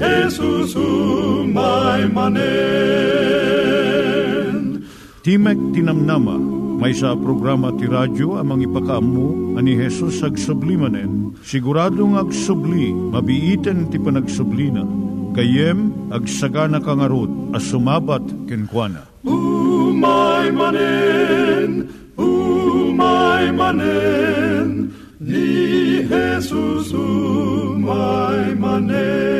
[0.00, 3.20] Jesus umay manen
[5.20, 6.40] Timek Tinamnama,
[6.80, 11.36] may sa programa ti radyo amang ipakaamu ani Hesus ag sublimanen.
[11.44, 14.80] Siguradong ag subli, mabiiten ti panagsublina.
[15.36, 19.04] Kayem ag sagana kangarot as sumabat kenkwana.
[19.28, 29.39] Umay manen, umay manen, ni Jesus umay manen.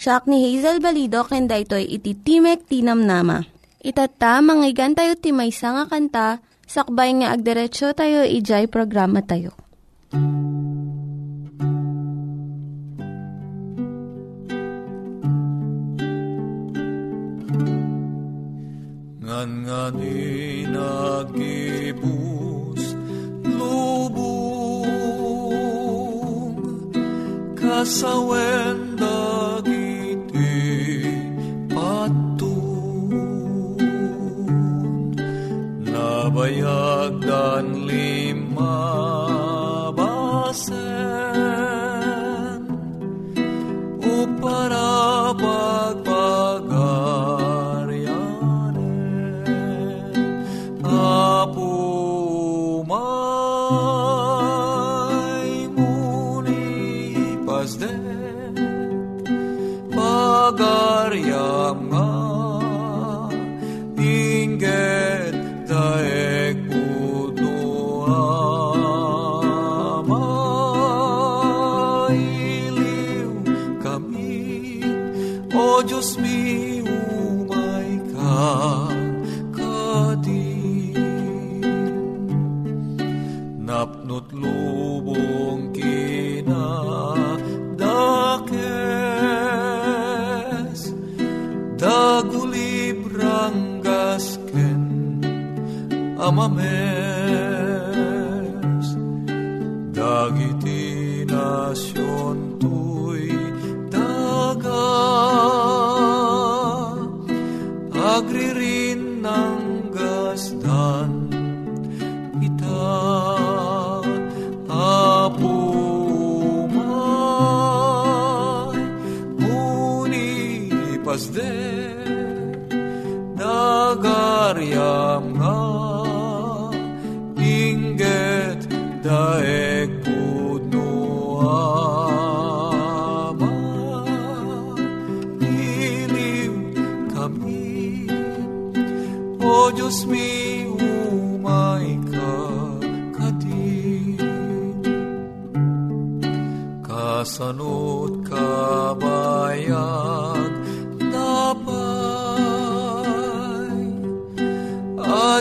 [0.00, 3.44] siya ni Hazel Balido, ken daytoy iti Timek Tinam Nama.
[3.84, 9.52] Itata, manggigan tayo timaysa nga kanta, sakbay nga agderetsyo tayo, ijay programa tayo.
[19.20, 22.02] Ngan nga di nagibus
[23.44, 24.96] lubong
[27.52, 29.79] kasawen dagiti
[36.20, 38.76] nabayag dan lima
[39.96, 41.79] basen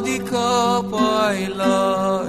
[0.10, 2.29] Adi ka pailaeng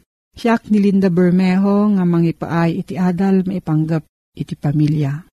[0.35, 4.03] siyak ni Linda Bermejo nga mangipaay iti adal maipanggep
[4.35, 5.27] iti pamilya.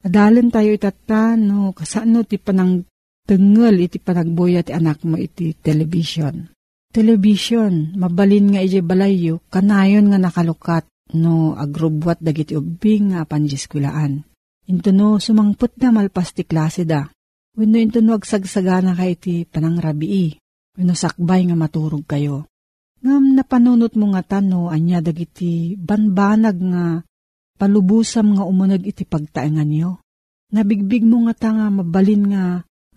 [0.00, 2.82] Adalan tayo itata no kasano ti panang
[3.28, 6.50] tengel iti panagboya ti anak mo iti television.
[6.90, 14.26] Television, mabalin nga iti balayo, kanayon nga nakalukat no agrubwat dagiti ubing nga panjiskwilaan.
[14.66, 17.06] Into no sumangput na malpas ti klase da.
[17.54, 20.38] Wenno into no agsagsagana ka iti panangrabii.
[20.78, 22.49] Wenno sakbay nga maturog kayo.
[23.00, 26.84] Ngam napanunot mo nga tano anya dagiti banbanag nga
[27.56, 30.04] palubusam nga umunag iti pagtaengan niyo.
[30.52, 32.44] Nabigbig mo nga ta nga mabalin nga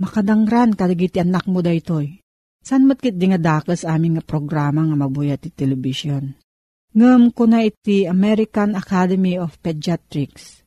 [0.04, 2.20] makadangran kadagiti anak mo daytoy.
[2.64, 6.36] San matkit di nga dakas amin nga programa nga mabuya ti television.
[6.96, 10.64] Ngam ko na iti American Academy of Pediatrics.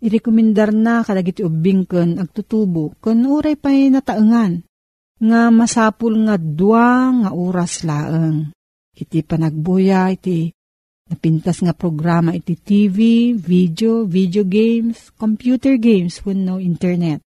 [0.00, 4.64] Irekomendar na kadagiti ubing ken agtutubo ken uray pa'y nataengan
[5.20, 8.56] nga masapul nga dua nga oras laeng.
[9.00, 10.52] Iti panagbuya iti
[11.10, 17.18] Napintas nga programa iti TV, video, video games, computer games wenno internet.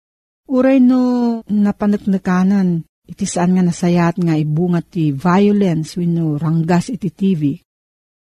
[0.46, 7.58] Uray no napanagnakanan iti saan nga nasayat nga ibungat ti violence wenno ranggas iti TV.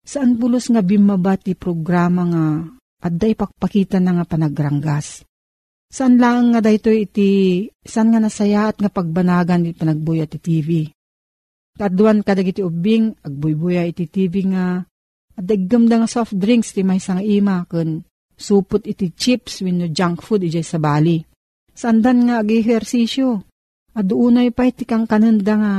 [0.03, 2.45] Saan pulos nga bimaba ti programa nga
[3.07, 5.24] adday pakpakita na nga panagranggas.
[5.88, 10.91] Saan lang nga dayto iti saan nga nasayat nga pagbanagan iti panagbuya ti TV.
[11.75, 14.80] Kaduan kadagiti ubing agbuybuya iti TV nga
[15.36, 18.00] at daggam da nga soft drinks ti may sang ima kun
[18.39, 21.19] supot iti chips wenno junk food iti sa bali.
[21.75, 23.44] Sandan nga ag-ehersisyo.
[23.95, 25.74] At unay pa iti kang kananda nga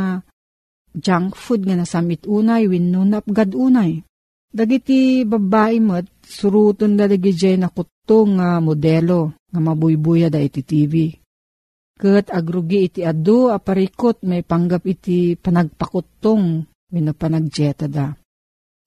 [0.93, 4.05] junk food nga nasamit unay wenno napgad unay.
[4.53, 11.13] Dagiti babae mo't suruton da dagiti na kutong nga modelo nga mabuybuya da iti TV.
[11.97, 18.13] Kat agrugi iti adu aparikot may panggap iti panagpakutong wenno panagjeta da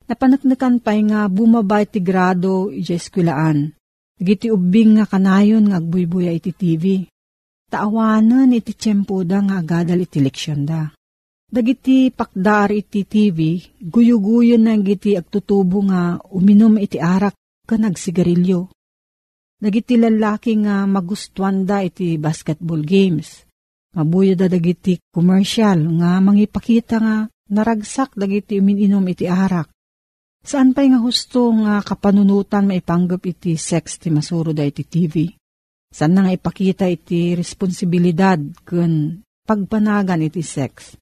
[0.10, 3.70] Napanaknakan pa'y nga bumabay ti grado iti eskwilaan.
[4.18, 7.06] Giti ubing nga kanayon nga agbuybuya iti TV.
[7.70, 10.90] Taawanan iti tiyempo da nga agadal iti leksyon da.
[11.46, 17.38] Dagiti pakdar iti TV, guyuguyon na giti agtutubo nga uminom iti arak
[17.70, 18.66] ka nagsigarilyo.
[19.60, 23.44] Dagiti lalaki nga magustuhan da iti basketball games.
[23.92, 27.16] Mabuya da dagiti commercial nga mangipakita nga
[27.52, 29.68] naragsak dagiti umininom iti arak.
[30.40, 35.28] Saan pa'y nga husto nga kapanunutan maipanggap iti sex ti masuro da iti TV?
[35.92, 40.96] Saan na nga ipakita iti responsibilidad kun pagpanagan iti sex?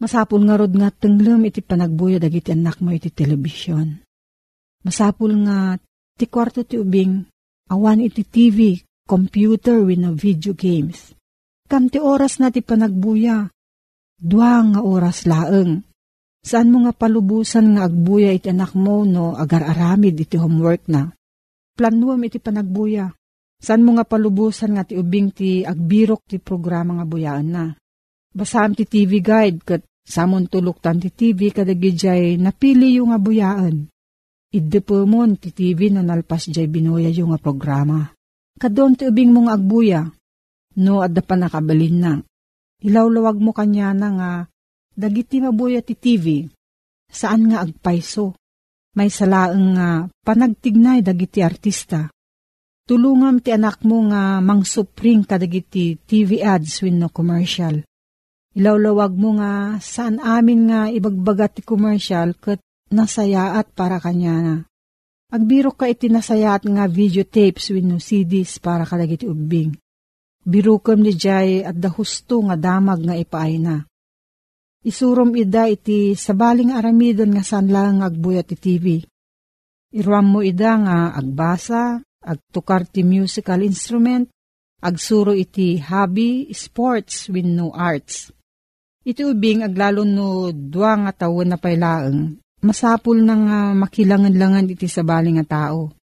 [0.00, 4.00] Masapul nga rod nga tenglem iti panagbuya dagiti anak mo iti telebisyon.
[4.80, 5.76] Masapul nga
[6.16, 7.35] ti kwarto ti ubing
[7.70, 11.14] awan iti TV, computer wenno video games.
[11.66, 13.50] Kam ti oras na ti panagbuya,
[14.16, 15.86] dua nga oras laeng
[16.46, 21.10] Saan mo nga palubusan nga agbuya iti anak mo no agar-aramid iti homework na?
[21.74, 23.10] Planuam iti panagbuya.
[23.58, 27.74] Saan mo nga palubusan nga ti ubing ti agbirok ti programa nga buyaan na?
[28.30, 33.90] Basam ti TV guide kat samon tulok tan ti TV kadagijay napili yung nga buyaan.
[34.56, 38.08] Idepomon ti TV na nalpas jay binuya yung nga programa.
[38.56, 40.08] Kadon ti ubing mo nga agbuya.
[40.80, 42.12] No, adda pa nakabalin na.
[42.80, 44.30] Ilawlawag mo kanya na nga
[44.96, 46.48] dagiti mabuya ti TV,
[47.04, 48.32] saan nga agpayso,
[48.96, 52.08] may salaeng nga panagtignay dagiti artista.
[52.88, 57.84] Tulungam ti anak mo nga mangsupring kadagiti TV ads no commercial.
[58.56, 62.56] Ilawlawag mo nga saan amin nga ibagbagat ti commercial kat
[62.90, 64.56] nasayaat para kanya na.
[65.26, 69.74] Agbiro ka iti nasayaat nga videotapes no CDs para kadagiti ubing.
[70.46, 73.82] Birukam ni Jay at dahusto nga damag nga ipaay na.
[74.86, 79.02] Isurom ida iti sabaling aramidon nga sanlang agbuya ti TV.
[79.90, 84.30] Iruam mo ida nga agbasa, agtukar ti musical instrument,
[84.78, 88.30] agsuro iti hobby, sports, win no arts.
[89.02, 95.38] Iti ubing aglalo no dua nga taon na pailaeng, masapul na nga makilangan-langan iti sabali
[95.38, 95.94] nga tao.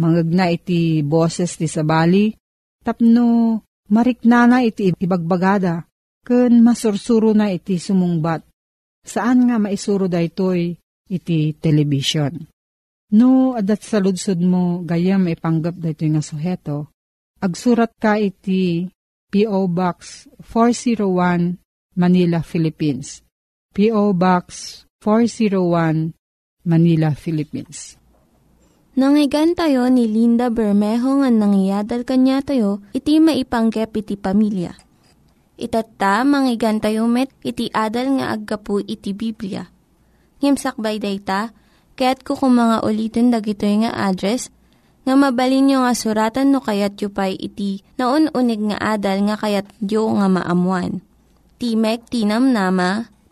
[0.00, 2.32] Mangagna iti boses ti sabali,
[2.80, 3.60] tapno
[3.92, 5.84] mariknana iti ibagbagada
[6.26, 8.42] Kun masursuro na iti sumungbat.
[9.06, 10.74] Saan nga maisuro da ito'y
[11.06, 12.34] iti television.
[13.14, 14.02] No, adat sa
[14.42, 16.90] mo, gayam ipanggap da ito'y nga suheto.
[17.38, 18.90] Agsurat ka iti
[19.30, 19.70] P.O.
[19.70, 21.62] Box 401
[21.94, 23.22] Manila, Philippines.
[23.70, 24.10] P.O.
[24.10, 26.18] Box 401
[26.66, 27.94] Manila, Philippines.
[28.98, 34.74] Nangyigan tayo ni Linda Bermejo nga nangyadal kanya tayo, iti maipanggep iti pamilya.
[35.54, 39.70] Itatta, manggigan tayo met, iti adal nga aggapu iti Biblia.
[40.42, 41.54] Ngimsakbay dayta,
[41.94, 44.50] kaya't kukumanga ulitin dagito nga address
[45.06, 49.70] nga mabalin nga suratan no kayat yu pa'y iti na unig nga adal nga kayat
[49.86, 50.98] yu nga maamuan.
[51.62, 53.06] Timek Tinam Nama,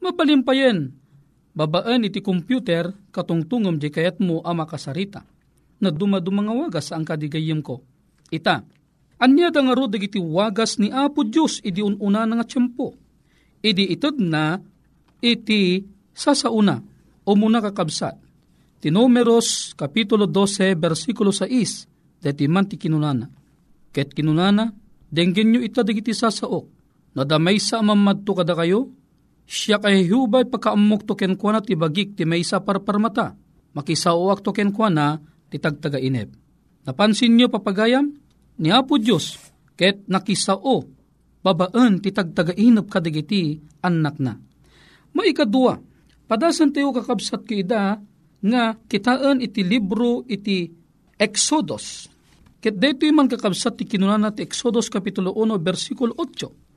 [0.00, 0.92] mabalin pa yen.
[1.52, 5.24] Babaan iti computer, katungtungom di kayat mo ama kasarita.
[5.82, 7.84] Na dumadumang wagas ang kadigayim ko.
[8.32, 8.64] Ita,
[9.20, 12.96] anya da nga rodag iti wagas ni Apo Diyos idi ununa nga tiyempo.
[13.60, 14.56] Idi itod na
[15.20, 15.84] iti
[16.16, 16.80] sasauna
[17.28, 18.22] o muna kakabsat
[18.82, 23.30] Ti Numeros, Kapitulo 12, versikulo 6, deti man ti kinunana.
[23.94, 24.74] Ket kinunana,
[25.06, 26.81] denggen nyo ita digiti sasaok,
[27.12, 28.92] nadamay sa amamadto kada kayo,
[29.44, 33.36] siya kay hubay pagkaamok to kenkwana ti bagik ti may sa parparmata,
[33.76, 35.20] makisauak to kenkwana
[35.52, 36.32] ti tagtaga inep.
[36.82, 38.10] Napansin nyo papagayam?
[38.58, 39.38] Ni Apo Diyos,
[39.78, 40.84] ket nakisao,
[41.42, 44.38] babaan ti tagtaga inep kadigiti anak na.
[45.12, 45.76] Maikadua,
[46.24, 48.00] padasan tayo kakabsat ki ida,
[48.42, 50.66] nga kitaan iti libro iti
[51.14, 52.10] Exodus.
[52.58, 56.71] Ket dayto man kakabsat ti kinunana ti Exodus Kapitulo 1 versikulo 8.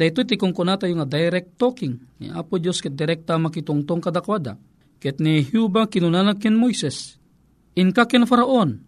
[0.00, 2.00] Dayto ti kung kunata yung direct talking.
[2.24, 4.56] Ni Apo Diyos ket direkta makitungtong kadakwada.
[4.96, 7.20] Ket ni Huba kinunana ken Moises.
[7.76, 8.80] Inka ken Faraon.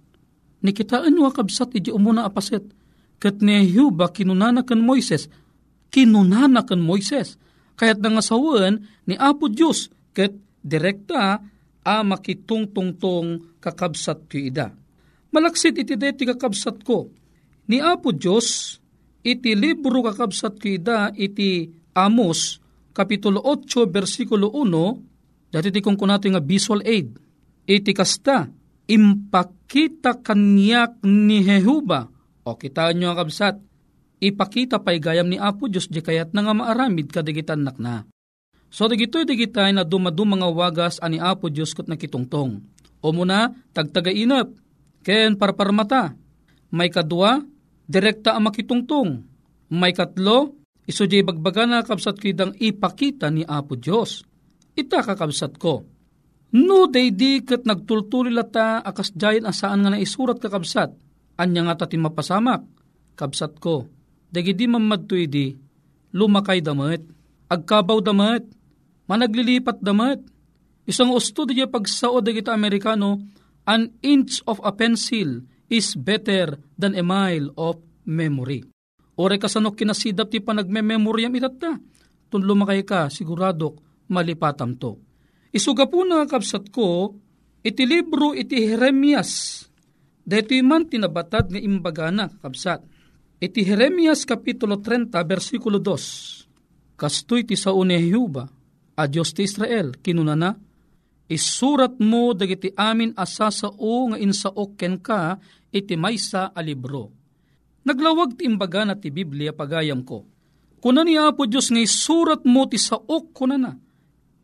[0.65, 2.65] Ni kitaan yung kabsat iti umuna apaset.
[3.21, 5.29] Ket ni Huba kinunana ken Moises.
[5.93, 7.37] Kinunana ken Moises.
[7.77, 10.33] Kayat nangasawan ni Apo Diyos ket
[10.65, 11.45] direkta
[11.85, 14.73] a makitungtungtong kakabsat ko ida.
[15.29, 17.13] Malaksit iti deti kakabsat ko.
[17.69, 18.81] Ni Apo Diyos,
[19.23, 22.63] iti libro kakabsat ko ida iti Amos,
[22.93, 27.17] Kapitulo 8, versikulo 1, dati ti kung kunato nga visual aid.
[27.65, 28.49] Iti kasta,
[28.89, 32.09] impakita kanyak ni Jehuba.
[32.43, 33.55] O kita nyo ang kabsat,
[34.19, 38.05] ipakita pa'y gayam ni Apo Diyos di kayat na nga maaramid kadigitan nak na.
[38.73, 42.61] So digito'y digitay na dumadum mga wagas ani Apo Diyos kot nakitungtong.
[43.03, 44.49] O muna, tagtagainap,
[45.05, 46.15] ken parparmata.
[46.73, 47.45] May kadwa,
[47.93, 49.21] direkta ang makitungtong.
[49.77, 50.57] May katlo,
[50.89, 54.25] iso jay bagbaga na kapsat kidang ipakita ni Apo Diyos.
[54.73, 55.85] Ita kakabsat ko.
[56.57, 60.97] No day di kat nagtultuli lata akas jayan asaan nga na isurat kakabsat.
[61.37, 62.65] Anya nga tati mapasamak.
[63.17, 63.89] Kabsat ko.
[64.33, 65.53] Dagi di mamadtoy di,
[66.17, 67.05] lumakay damat.
[67.53, 68.45] Agkabaw damat
[69.13, 70.25] managlilipat damat.
[70.89, 73.21] Isang usto di pagsaod kita Amerikano,
[73.69, 78.61] an inch of a pencil is better than a mile of memory.
[79.17, 81.81] Ore kasano kinasidap ti panagme-memoryam itata.
[82.29, 83.81] Tun lumakay ka, siguradok
[84.13, 85.01] malipatam to.
[85.53, 87.17] Isuga po na kapsat ko,
[87.65, 89.65] iti libro iti Jeremias.
[90.23, 92.85] Dito man tinabatad nga imbagana kapsat.
[93.43, 96.95] Iti Jeremias Kapitulo 30, versikulo 2.
[96.95, 98.47] Kastoy ti sa une Hiuba,
[98.95, 100.55] a Diyos ti Israel, kinunana,
[101.31, 105.39] isurat mo dagiti amin asasao nga insaok ken ka
[105.73, 107.11] iti maysa a libro.
[107.83, 110.23] Naglawag ti imbaga na ti Biblia pagayam ko.
[110.83, 113.73] Kuna ni Apo Diyos nga isurat mo ti saok kuna na,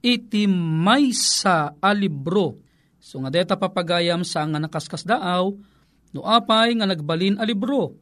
[0.02, 2.58] iti maysa a libro.
[2.98, 5.54] So nga deta papagayam sa nga nakaskas daaw,
[6.14, 7.94] no apay nga nagbalin a libro.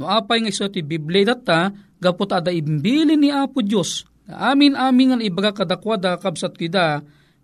[0.00, 5.16] No apay nga iso ti Biblia data, gapot ada imbili ni Apo Diyos Amin amin
[5.16, 7.00] nga ibaga kadakwada kabsat kida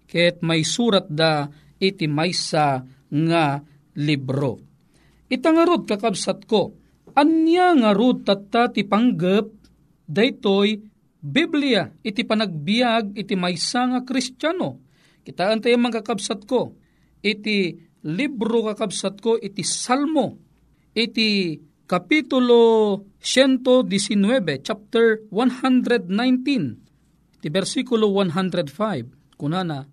[0.06, 1.48] ket may surat da
[1.80, 3.46] iti maysa nga
[3.98, 4.60] libro.
[5.30, 6.74] Itangarod kakabsat ko,
[7.14, 9.46] anya nga rod tatta ti panggep
[10.04, 10.82] daytoy
[11.24, 14.84] Biblia iti panagbiag iti maysa nga kristyano.
[15.24, 16.76] Kitaan tayo mga kakabsat ko,
[17.24, 20.36] iti libro kakabsat ko iti Salmo,
[20.92, 29.84] iti Kapitulo 119, chapter 119, ti versikulo 105, kunana,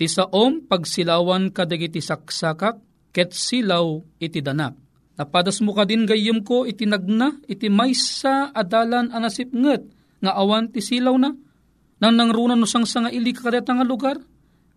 [0.00, 2.80] ti saom pagsilawan kadagiti saksakak,
[3.12, 4.72] ket silaw iti danak.
[5.20, 9.84] Napadas mo ka din gayem ko iti nagna, iti maysa adalan anasip nget,
[10.24, 11.36] nga awan ti silaw na,
[12.00, 14.16] nang nangrunan no sang nga ili kadeta nga lugar,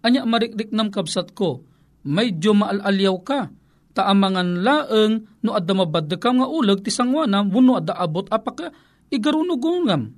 [0.03, 1.63] anya marikrik nam kabsat ko,
[2.03, 3.47] medyo maalalyaw ka,
[3.95, 8.75] taamangan laeng no adda mabadda ka nga ulag ti sangwana wenno adda abot apaka
[9.07, 10.11] igarunugungam.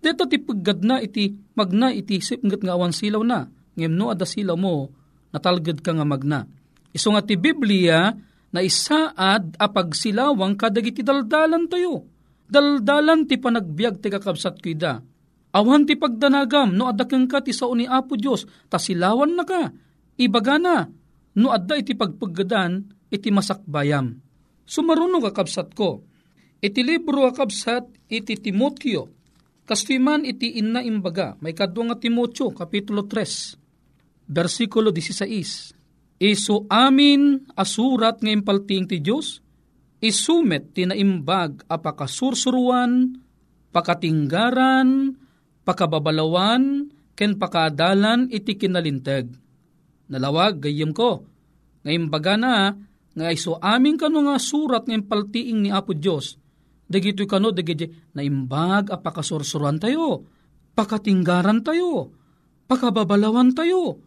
[0.00, 3.52] Dito ti paggad na iti magna iti sipngat nga awan silaw na.
[3.76, 4.90] Ngem no adda silaw mo
[5.30, 6.48] natalgad ka nga magna.
[6.96, 8.08] Iso nga ti Biblia
[8.50, 12.08] na isaad apag silawang kadagiti daldalan tayo.
[12.48, 15.04] Daldalan ti panagbiag ti kakabsat kida.
[15.52, 19.44] Awan ti pagdanagam no adda kang ka ti sao ni Apo Diyos ta silawan na
[19.44, 19.72] ka.
[20.16, 20.88] Ibaga na
[21.36, 22.80] no adda iti pagpaggadan
[23.12, 24.16] iti masakbayam.
[24.66, 26.02] Sumaruno kakabsat ko,
[26.58, 29.06] iti libro kakabsat iti Timotyo,
[29.62, 33.65] kastiman iti inna imbaga, may kadwa nga Timotyo, kapitulo 3,
[34.26, 35.76] versikulo 16,
[36.16, 39.44] Iso amin asurat nga impalting ti Diyos,
[40.00, 43.20] isumet tinaimbag apakasursuruan,
[43.68, 45.12] pakatinggaran,
[45.68, 49.28] pakababalawan, ken pakadalan iti kinalintag.
[50.08, 51.28] Nalawag gayem ko,
[51.84, 52.72] ngayon baga na,
[53.16, 56.36] nga iso aming kano nga surat ng paltiing ni Apo Diyos.
[56.86, 60.24] Dagito kano, dagiti na imbag a pakasursuran tayo,
[60.72, 62.12] pakatinggaran tayo,
[62.68, 64.00] pakababalawan tayo,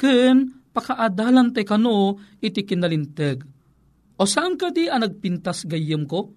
[0.00, 1.96] ken pakaadalan tayo kano
[2.40, 3.44] iti kinalinteg.
[4.16, 6.32] O saan ka di ang nagpintas gayem ko?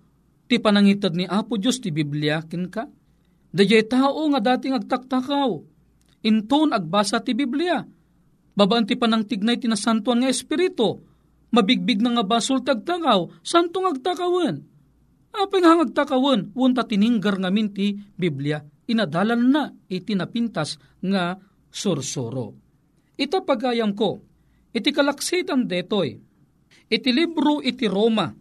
[0.51, 2.83] Ti panangitad ni Apo Diyos ti Biblia kin ka?
[3.55, 5.51] Dayay tao nga dating agtaktakaw.
[6.27, 7.79] Inton agbasa ti Biblia.
[8.51, 11.13] Babaan ti panang tignay tinasantuan nga Espiritu
[11.53, 14.65] mabigbig na nga basol tagtakaw, santong agtakawan.
[15.29, 21.37] Apay nga agtakawan, wunta tininggar nga minti Biblia, inadalan na itinapintas nga
[21.69, 22.57] sursuro.
[23.13, 24.21] Ito pagayam ko,
[24.73, 26.17] iti kalaksitan detoy,
[26.89, 28.33] iti libro iti Roma,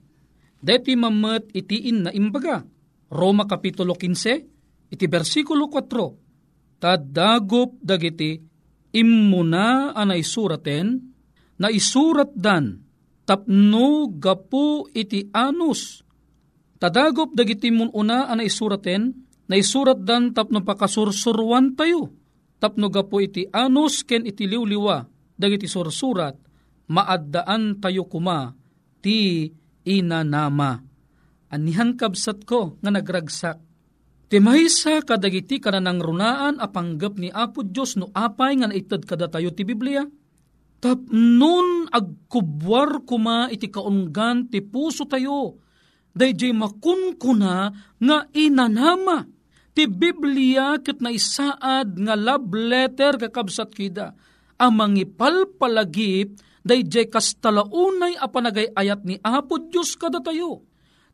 [0.56, 2.64] deti mamet iti in na imbaga,
[3.12, 8.40] Roma Kapitulo 15, iti versikulo 4, tadagop dagiti
[8.96, 11.12] immuna anay suraten,
[11.61, 12.80] na isurat dan
[13.28, 16.02] tapno gapu iti anus.
[16.82, 19.14] Tadagop dagiti mun una ana isuraten,
[19.46, 22.21] na isurat dan tapno pakasursurwan tayo.
[22.62, 25.03] Tapno gapu iti anus ken iti liwliwa,
[25.35, 26.38] dagiti sursurat,
[26.87, 28.55] maaddaan tayo kuma,
[29.03, 29.51] ti
[29.83, 30.79] inanama.
[31.51, 33.59] Anihan kabsat ko nga nagragsak.
[34.31, 39.53] Ti maysa kadagiti kananang runaan apanggap ni Apo Diyos no apay nga naitad kada tayo
[39.53, 40.09] ti Biblia
[40.83, 45.62] Tapnon agkubwar kuma iti kaunggan ti puso tayo.
[46.11, 47.70] Dayjay makunkuna
[48.03, 49.22] nga inanama.
[49.72, 54.12] Ti Biblia ket na isaad nga love letter kakabsat kida.
[54.61, 60.62] Amang ipalpalagip dayjay kastalaunay a panagay ayat ni Apo Diyos kada tayo.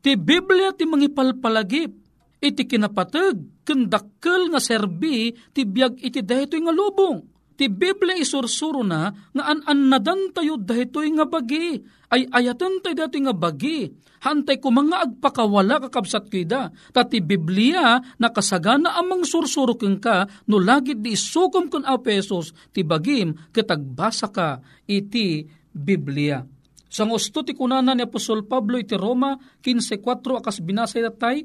[0.03, 1.91] Ti Biblia ti mangipalpalagip
[2.39, 7.38] iti kinapatag kendakkel nga serbi ti biag iti daytoy nga lubong.
[7.59, 11.83] Ti Biblia isursuro na nga an-annadan tayo daytoy nga bagi
[12.15, 13.91] ay ayatan tayo daytoy nga bagi
[14.23, 16.71] hantay ko mga agpakawala kakabsat kida.
[16.95, 23.35] Tati Biblia nakasagana amang sursurukeng ka no lagid di isukom kun a pesos ti bagim
[23.51, 25.43] kitagbasa ka iti
[25.75, 26.47] Biblia.
[26.87, 31.43] Sang gusto ti kunana ni Apostol Pablo iti Roma 15.4 akas binasay datay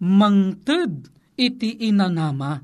[0.00, 1.04] mangted
[1.36, 2.58] iti inanama.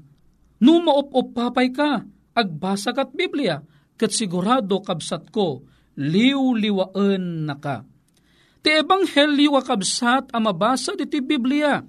[0.65, 2.01] No maupop papay ka,
[2.37, 3.65] agbasa kat Biblia,
[3.97, 5.65] kat sigurado kabsat ko,
[5.97, 7.89] liw-liwaan na ka.
[8.61, 11.81] Ti ebanghelyo kabsat a mabasa iti Biblia,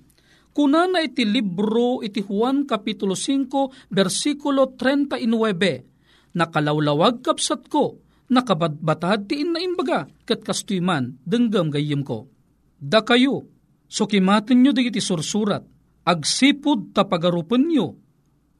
[0.55, 7.99] kuna na iti libro iti Juan Kapitulo 5, versikulo 39, nakalawlawag kabsat ko,
[8.31, 12.31] nakabadbatad ti inna imbaga, kat kastuiman, denggam gayim ko.
[12.79, 13.57] Da kayo,
[13.87, 15.63] So kimaten nyo digiti sursurat,
[16.03, 17.95] agsipod tapagarupan nyo,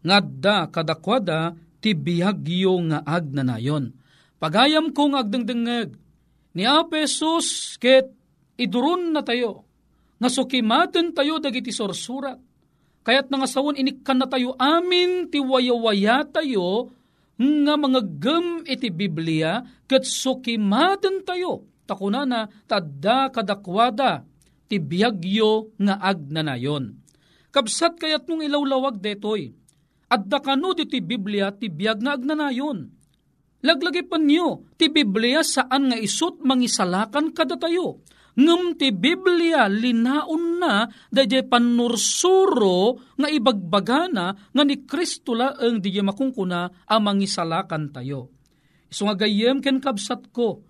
[0.08, 1.52] ngadda kadakwada
[1.88, 3.96] ti biyagyo nga agnanayon.
[4.44, 5.96] Pagayam kong agdengdengeg,
[6.52, 8.12] ni Apesos ket
[8.60, 9.64] idurun na tayo,
[10.20, 12.36] nga sukimaten tayo dagiti sursurat,
[13.08, 16.92] kayat nga sawon inikkan na tayo amin ti wayawaya tayo,
[17.40, 24.28] nga mga gem iti Biblia, ket sukimaten tayo, takunana tadda kadakwada,
[24.68, 27.00] ti biyagyo nga agnanayon.
[27.56, 29.56] Kabsat kayat mong ilawlawag detoy,
[30.08, 32.90] adda kano ti Biblia ti biyag nga agnanayon.
[33.66, 38.06] Laglagi pa niyo, ti Biblia saan nga isut mangisalakan kada tayo.
[38.38, 46.86] Ngem ti Biblia linaon na dayjay panursuro nga ibagbagana nga ni Kristo laeng di makungkuna
[46.86, 48.30] a mangisalakan tayo.
[48.88, 50.62] Iso nga gayem ken kabsat ko,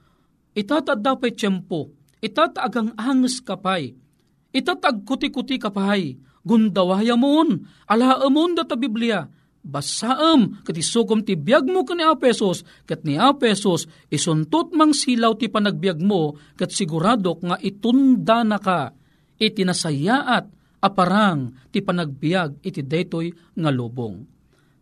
[0.55, 3.93] itatad dapat tiyempo, Itat agang anges kapay.
[4.49, 6.17] Itat ag kuti-kuti kapay.
[6.47, 7.67] Gundawaya mon.
[7.91, 9.27] Ala amon data Biblia.
[9.67, 15.51] Basaam kati sukom ti biyag mo kani Apesos kat ni Apesos isuntot mang silaw ti
[15.51, 18.95] panagbiag mo kat siguradok nga itunda na ka
[19.35, 20.47] itinasayaat
[20.79, 23.27] aparang ti panagbiag iti daytoy
[23.59, 24.23] nga lubong.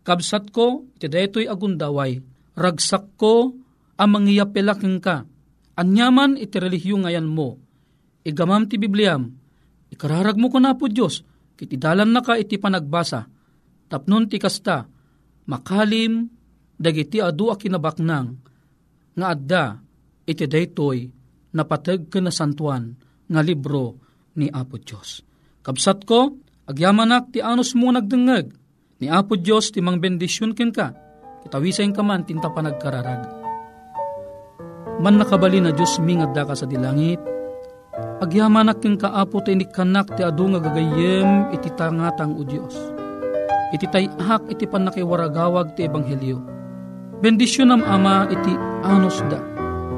[0.06, 2.21] Kabsat ko iti daytoy agundaway
[2.54, 3.58] ragsak ko
[3.97, 5.25] ang mangyapelaking ka
[5.75, 7.60] Anyaman iti relihiyo ngayan mo.
[8.23, 9.28] Igamam ti Bibliam.
[9.91, 11.28] Ikararag mo ko na po Diyos.
[11.55, 13.25] Kiti dalan na ka iti panagbasa.
[13.87, 14.85] Tapnon ti kasta.
[15.47, 16.27] Makalim
[16.75, 18.35] dagiti adu a kinabaknang.
[19.15, 19.63] Nga adda
[20.27, 21.07] iti daytoy
[21.55, 22.91] napatag ka na santuan
[23.31, 23.95] nga libro
[24.35, 25.23] ni Apo Diyos.
[25.63, 26.35] Kabsat ko,
[26.67, 28.51] agyamanak ti anos mo nagdengeg,
[28.99, 30.91] ni Apo Diyos ti mang bendisyon ken ka,
[31.47, 33.45] kitawisay ka man tinta panagkararag
[34.99, 37.35] man nakabali na Diyos mingad da ka sa dilangit.
[37.95, 42.75] Agyamanak king kaapo ta inikanak ti adu nga gagayem iti tangatang o Diyos.
[43.71, 46.39] Iti tayahak iti panakiwaragawag ti Ebanghelyo.
[47.23, 48.51] Bendisyon am ama iti
[48.84, 49.39] anos da.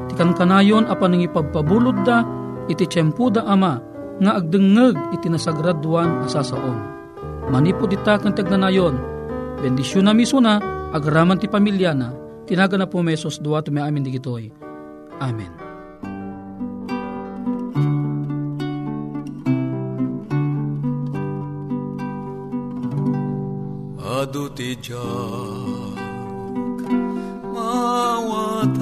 [0.06, 2.22] Ti kankanayon apan ng ipagpabulod da
[2.70, 3.82] iti tiyempo da ama
[4.22, 6.78] nga agdengeg iti nasagraduan asasaon.
[7.50, 8.94] Manipod ita kang tagnanayon.
[9.58, 10.62] Bendisyon na miso na
[10.94, 12.14] agraman ti pamilya na
[12.48, 14.48] tinaga na po mesos duwa may amin digitoy
[15.20, 15.67] Amen.
[24.28, 24.92] Adu tijak
[27.48, 28.76] mawatan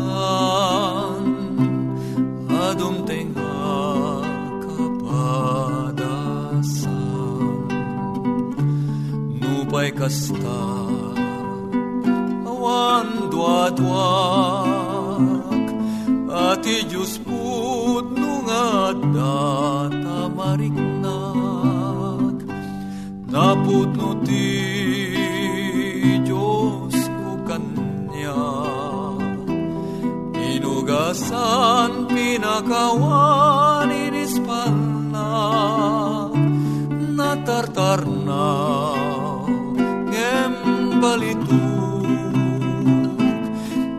[2.51, 3.79] adum tenga
[4.67, 6.91] kapadasan.
[9.39, 10.67] Nupay kasta
[12.43, 14.11] awan dua-dua
[16.27, 22.35] Ati Diyos put nungat data mariknak
[23.31, 24.11] Naput no
[32.87, 35.31] pinakawan inispalna
[37.17, 38.47] Natartar na.
[40.07, 40.55] Ngem
[41.03, 41.67] balitu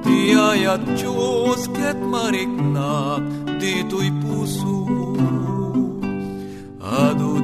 [0.08, 3.24] Iyayat Diyos ket mariknak
[3.60, 4.80] dito'y puso.
[6.80, 7.44] Adu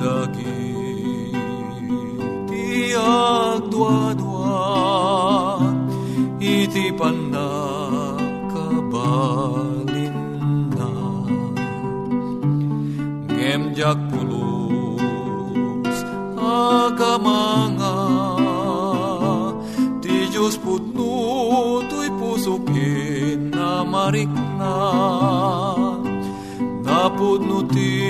[27.24, 28.04] Napudno ti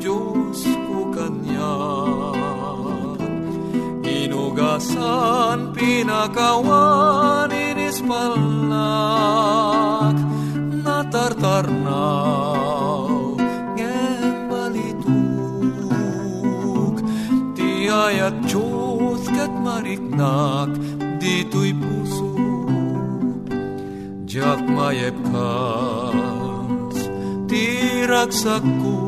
[0.00, 1.76] Diyos ko kanya.
[4.00, 8.64] Inugasan pinakawan inispalnak
[10.72, 11.76] Natartarnaw
[13.76, 15.04] ngem balituk.
[17.60, 20.80] Ti ayat Diyos kat mariknak
[21.20, 22.40] dito'y puso.
[24.24, 26.29] Diyak mayep kas
[27.80, 29.00] tiragsak ko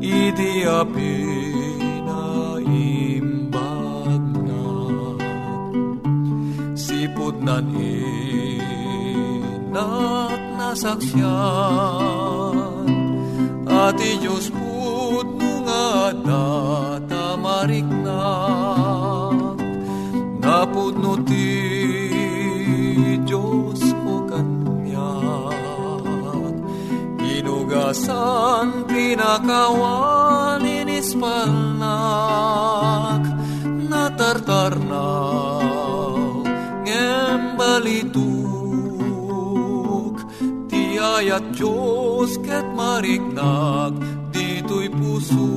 [0.00, 1.20] Idi api
[2.08, 4.64] na imbag na
[6.72, 8.72] Sipod nan inat
[10.56, 11.28] nasaksyan
[13.68, 14.61] Ati Diyos put
[29.32, 33.24] Inugasan pinakawan inispalnak
[33.88, 36.44] Natartarnaw
[36.84, 38.20] ngem balituk
[40.68, 43.96] Ti ayat Diyos ket mariknak
[44.36, 45.48] dito'y puso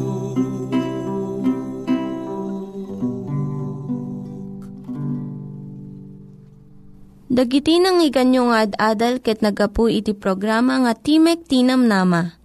[7.27, 12.44] Dagiti nang iganyo nga ad-adal ket nagapu iti programa nga Timek Tinam Nama.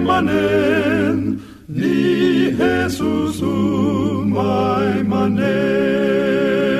[0.00, 6.79] manen, ni Jesus umay manen.